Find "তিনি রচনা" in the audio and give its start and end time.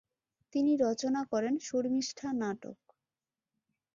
0.53-1.21